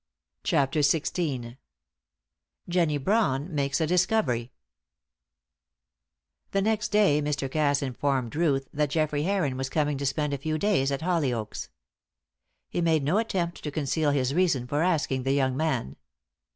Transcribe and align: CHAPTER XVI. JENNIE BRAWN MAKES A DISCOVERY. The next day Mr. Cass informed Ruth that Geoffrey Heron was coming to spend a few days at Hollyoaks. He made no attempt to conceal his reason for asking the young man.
CHAPTER 0.43 0.79
XVI. 0.79 1.57
JENNIE 2.67 2.97
BRAWN 2.97 3.53
MAKES 3.53 3.81
A 3.81 3.85
DISCOVERY. 3.85 4.51
The 6.49 6.61
next 6.63 6.87
day 6.87 7.21
Mr. 7.21 7.47
Cass 7.51 7.83
informed 7.83 8.35
Ruth 8.35 8.67
that 8.73 8.89
Geoffrey 8.89 9.21
Heron 9.21 9.57
was 9.57 9.69
coming 9.69 9.99
to 9.99 10.05
spend 10.07 10.33
a 10.33 10.39
few 10.39 10.57
days 10.57 10.91
at 10.91 11.03
Hollyoaks. 11.03 11.69
He 12.67 12.81
made 12.81 13.03
no 13.03 13.19
attempt 13.19 13.61
to 13.63 13.69
conceal 13.69 14.09
his 14.09 14.33
reason 14.33 14.65
for 14.65 14.81
asking 14.81 15.21
the 15.21 15.33
young 15.33 15.55
man. 15.55 15.97